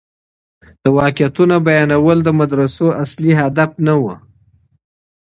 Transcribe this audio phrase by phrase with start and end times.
[0.83, 4.03] د واقعيتونو بيانول د مدرسو اصلي هدف نه و.